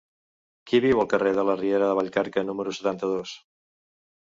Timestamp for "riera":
1.59-1.91